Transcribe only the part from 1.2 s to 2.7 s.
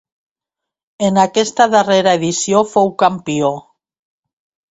aquesta darrera edició